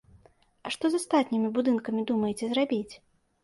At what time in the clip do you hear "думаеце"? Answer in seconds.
2.15-2.45